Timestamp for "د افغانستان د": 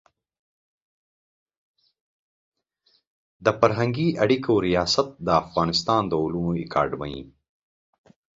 5.25-6.13